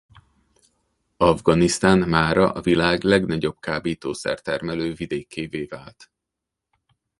[1.17, 6.11] Afganisztán mára a világ legnagyobb kábítószer-termelő vidékévé vált.